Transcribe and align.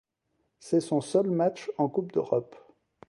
C'est 0.57 0.79
son 0.81 0.99
seul 0.99 1.29
match 1.29 1.69
en 1.77 1.87
coupe 1.87 2.11
d'Europe. 2.11 2.55